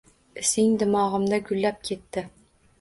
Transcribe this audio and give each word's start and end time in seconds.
Ising 0.43 0.71
dimog’imda 0.85 1.41
gullab 1.51 1.81
ketdi. 1.91 2.27